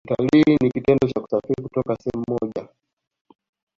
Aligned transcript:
Utalii 0.09 0.55
ni 0.61 0.71
kitendo 0.71 1.07
cha 1.07 1.21
kusafiri 1.21 1.63
kutoka 1.63 1.95
sehemu 1.95 2.23
moja 2.27 2.67